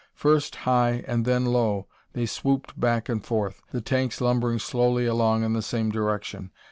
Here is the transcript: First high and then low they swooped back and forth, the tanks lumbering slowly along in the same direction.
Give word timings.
First 0.15 0.55
high 0.55 1.03
and 1.05 1.25
then 1.25 1.45
low 1.45 1.85
they 2.13 2.25
swooped 2.25 2.79
back 2.79 3.07
and 3.07 3.23
forth, 3.23 3.61
the 3.71 3.81
tanks 3.81 4.19
lumbering 4.19 4.57
slowly 4.57 5.05
along 5.05 5.43
in 5.43 5.53
the 5.53 5.61
same 5.61 5.91
direction. 5.91 6.49